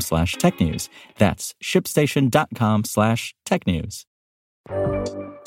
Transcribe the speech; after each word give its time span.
slash 0.00 0.36
technews. 0.36 0.88
That's 1.18 1.54
shipstation.com 1.62 2.84
slash 2.84 3.34
technews. 3.46 4.04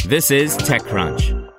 This 0.06 0.32
is 0.32 0.58
TechCrunch. 0.58 1.54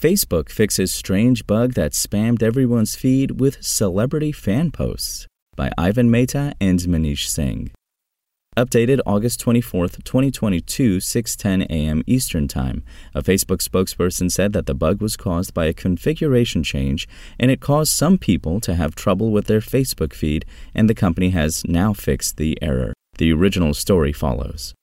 Facebook 0.00 0.48
fixes 0.48 0.92
strange 0.92 1.46
bug 1.46 1.74
that 1.74 1.92
spammed 1.92 2.42
everyone's 2.42 2.96
feed 2.96 3.40
with 3.40 3.62
celebrity 3.62 4.32
fan 4.32 4.72
posts 4.72 5.28
by 5.54 5.70
Ivan 5.78 6.10
Mehta 6.10 6.54
and 6.60 6.80
Manish 6.80 7.26
Singh. 7.26 7.70
Updated 8.54 9.00
August 9.06 9.40
24, 9.40 9.88
2022, 9.88 10.98
6:10 10.98 11.62
a.m. 11.70 12.02
Eastern 12.06 12.46
Time. 12.46 12.84
A 13.14 13.22
Facebook 13.22 13.66
spokesperson 13.66 14.30
said 14.30 14.52
that 14.52 14.66
the 14.66 14.74
bug 14.74 15.00
was 15.00 15.16
caused 15.16 15.54
by 15.54 15.64
a 15.64 15.72
configuration 15.72 16.62
change 16.62 17.08
and 17.40 17.50
it 17.50 17.60
caused 17.60 17.94
some 17.94 18.18
people 18.18 18.60
to 18.60 18.74
have 18.74 18.94
trouble 18.94 19.30
with 19.30 19.46
their 19.46 19.60
Facebook 19.60 20.12
feed 20.12 20.44
and 20.74 20.86
the 20.86 20.94
company 20.94 21.30
has 21.30 21.64
now 21.64 21.94
fixed 21.94 22.36
the 22.36 22.58
error. 22.60 22.92
The 23.16 23.32
original 23.32 23.72
story 23.72 24.12
follows. 24.12 24.74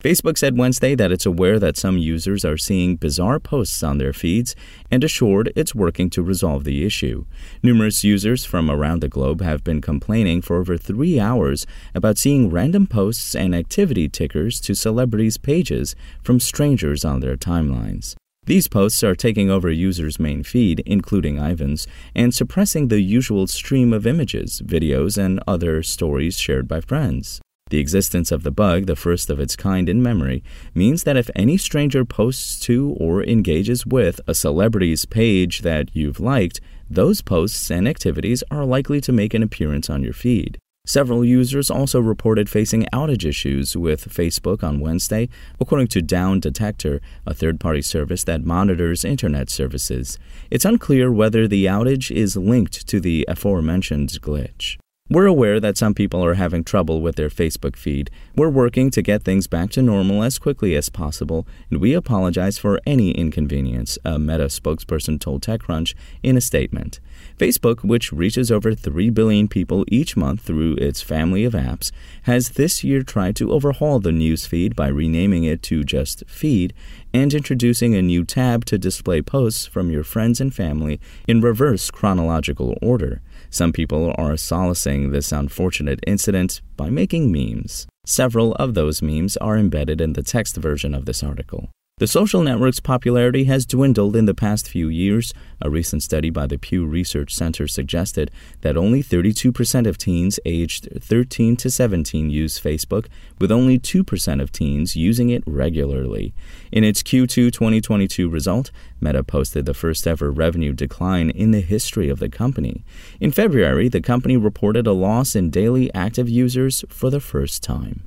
Facebook 0.00 0.38
said 0.38 0.56
Wednesday 0.56 0.94
that 0.94 1.12
it's 1.12 1.26
aware 1.26 1.58
that 1.58 1.76
some 1.76 1.98
users 1.98 2.42
are 2.42 2.56
seeing 2.56 2.96
bizarre 2.96 3.38
posts 3.38 3.82
on 3.82 3.98
their 3.98 4.14
feeds 4.14 4.56
and 4.90 5.04
assured 5.04 5.52
it's 5.54 5.74
working 5.74 6.08
to 6.08 6.22
resolve 6.22 6.64
the 6.64 6.86
issue. 6.86 7.26
Numerous 7.62 8.02
users 8.02 8.46
from 8.46 8.70
around 8.70 9.02
the 9.02 9.10
globe 9.10 9.42
have 9.42 9.62
been 9.62 9.82
complaining 9.82 10.40
for 10.40 10.56
over 10.56 10.78
three 10.78 11.20
hours 11.20 11.66
about 11.94 12.16
seeing 12.16 12.48
random 12.48 12.86
posts 12.86 13.34
and 13.34 13.54
activity 13.54 14.08
tickers 14.08 14.58
to 14.60 14.74
celebrities' 14.74 15.36
pages 15.36 15.94
from 16.22 16.40
strangers 16.40 17.04
on 17.04 17.20
their 17.20 17.36
timelines. 17.36 18.14
These 18.46 18.68
posts 18.68 19.04
are 19.04 19.14
taking 19.14 19.50
over 19.50 19.70
users' 19.70 20.18
main 20.18 20.42
feed, 20.42 20.80
including 20.86 21.38
Ivan's, 21.38 21.86
and 22.14 22.34
suppressing 22.34 22.88
the 22.88 23.02
usual 23.02 23.46
stream 23.46 23.92
of 23.92 24.06
images, 24.06 24.62
videos, 24.64 25.18
and 25.18 25.42
other 25.46 25.82
stories 25.82 26.38
shared 26.38 26.66
by 26.66 26.80
friends. 26.80 27.42
The 27.70 27.78
existence 27.78 28.32
of 28.32 28.42
the 28.42 28.50
bug, 28.50 28.86
the 28.86 28.96
first 28.96 29.30
of 29.30 29.38
its 29.38 29.54
kind 29.54 29.88
in 29.88 30.02
memory, 30.02 30.42
means 30.74 31.04
that 31.04 31.16
if 31.16 31.30
any 31.36 31.56
stranger 31.56 32.04
posts 32.04 32.58
to 32.60 32.96
or 32.98 33.22
engages 33.22 33.86
with 33.86 34.20
a 34.26 34.34
celebrity's 34.34 35.04
page 35.06 35.62
that 35.62 35.94
you've 35.94 36.18
liked, 36.18 36.60
those 36.90 37.22
posts 37.22 37.70
and 37.70 37.86
activities 37.86 38.42
are 38.50 38.64
likely 38.64 39.00
to 39.00 39.12
make 39.12 39.34
an 39.34 39.42
appearance 39.44 39.88
on 39.88 40.02
your 40.02 40.12
feed. 40.12 40.58
Several 40.84 41.24
users 41.24 41.70
also 41.70 42.00
reported 42.00 42.50
facing 42.50 42.86
outage 42.92 43.24
issues 43.24 43.76
with 43.76 44.08
Facebook 44.08 44.64
on 44.64 44.80
Wednesday, 44.80 45.28
according 45.60 45.86
to 45.88 46.02
Down 46.02 46.40
Detector, 46.40 47.00
a 47.24 47.34
third 47.34 47.60
party 47.60 47.82
service 47.82 48.24
that 48.24 48.44
monitors 48.44 49.04
internet 49.04 49.48
services. 49.48 50.18
It's 50.50 50.64
unclear 50.64 51.12
whether 51.12 51.46
the 51.46 51.66
outage 51.66 52.10
is 52.10 52.36
linked 52.36 52.88
to 52.88 52.98
the 52.98 53.24
aforementioned 53.28 54.08
glitch. 54.20 54.78
We're 55.12 55.26
aware 55.26 55.58
that 55.58 55.76
some 55.76 55.92
people 55.92 56.24
are 56.24 56.34
having 56.34 56.62
trouble 56.62 57.00
with 57.00 57.16
their 57.16 57.30
Facebook 57.30 57.74
feed. 57.74 58.12
We're 58.36 58.48
working 58.48 58.92
to 58.92 59.02
get 59.02 59.24
things 59.24 59.48
back 59.48 59.70
to 59.70 59.82
normal 59.82 60.22
as 60.22 60.38
quickly 60.38 60.76
as 60.76 60.88
possible, 60.88 61.48
and 61.68 61.80
we 61.80 61.94
apologize 61.94 62.58
for 62.58 62.80
any 62.86 63.10
inconvenience, 63.10 63.98
a 64.04 64.20
Meta 64.20 64.44
spokesperson 64.44 65.20
told 65.20 65.42
TechCrunch 65.42 65.94
in 66.22 66.36
a 66.36 66.40
statement. 66.40 67.00
Facebook, 67.36 67.82
which 67.82 68.12
reaches 68.12 68.52
over 68.52 68.72
3 68.72 69.10
billion 69.10 69.48
people 69.48 69.84
each 69.88 70.16
month 70.16 70.42
through 70.42 70.74
its 70.76 71.02
family 71.02 71.42
of 71.42 71.54
apps, 71.54 71.90
has 72.22 72.50
this 72.50 72.84
year 72.84 73.02
tried 73.02 73.34
to 73.34 73.50
overhaul 73.50 73.98
the 73.98 74.12
news 74.12 74.46
feed 74.46 74.76
by 74.76 74.86
renaming 74.86 75.42
it 75.42 75.60
to 75.64 75.82
just 75.82 76.22
Feed 76.28 76.72
and 77.12 77.34
introducing 77.34 77.94
a 77.94 78.02
new 78.02 78.24
tab 78.24 78.64
to 78.66 78.78
display 78.78 79.22
posts 79.22 79.66
from 79.66 79.90
your 79.90 80.04
friends 80.04 80.40
and 80.40 80.54
family 80.54 81.00
in 81.26 81.40
reverse 81.40 81.90
chronological 81.90 82.76
order. 82.80 83.20
Some 83.50 83.72
people 83.72 84.14
are 84.16 84.36
solacing 84.36 85.10
this 85.10 85.32
unfortunate 85.32 86.00
incident 86.06 86.60
by 86.76 86.90
making 86.90 87.32
memes. 87.32 87.86
Several 88.04 88.54
of 88.54 88.74
those 88.74 89.02
memes 89.02 89.36
are 89.38 89.56
embedded 89.56 90.00
in 90.00 90.12
the 90.12 90.22
text 90.22 90.56
version 90.56 90.94
of 90.94 91.04
this 91.04 91.22
article. 91.22 91.70
The 92.00 92.06
social 92.06 92.40
network's 92.42 92.80
popularity 92.80 93.44
has 93.44 93.66
dwindled 93.66 94.16
in 94.16 94.24
the 94.24 94.32
past 94.32 94.66
few 94.66 94.88
years. 94.88 95.34
A 95.60 95.68
recent 95.68 96.02
study 96.02 96.30
by 96.30 96.46
the 96.46 96.56
Pew 96.56 96.86
Research 96.86 97.34
Center 97.34 97.68
suggested 97.68 98.30
that 98.62 98.74
only 98.74 99.02
32% 99.02 99.86
of 99.86 99.98
teens 99.98 100.40
aged 100.46 100.88
13 100.98 101.56
to 101.56 101.70
17 101.70 102.30
use 102.30 102.58
Facebook, 102.58 103.08
with 103.38 103.52
only 103.52 103.78
2% 103.78 104.40
of 104.40 104.50
teens 104.50 104.96
using 104.96 105.28
it 105.28 105.42
regularly. 105.46 106.32
In 106.72 106.84
its 106.84 107.02
Q2 107.02 107.52
2022 107.52 108.30
result, 108.30 108.70
Meta 108.98 109.22
posted 109.22 109.66
the 109.66 109.74
first 109.74 110.06
ever 110.06 110.30
revenue 110.30 110.72
decline 110.72 111.28
in 111.28 111.50
the 111.50 111.60
history 111.60 112.08
of 112.08 112.18
the 112.18 112.30
company. 112.30 112.82
In 113.20 113.30
February, 113.30 113.90
the 113.90 114.00
company 114.00 114.38
reported 114.38 114.86
a 114.86 114.94
loss 114.94 115.36
in 115.36 115.50
daily 115.50 115.92
active 115.92 116.30
users 116.30 116.82
for 116.88 117.10
the 117.10 117.20
first 117.20 117.62
time. 117.62 118.06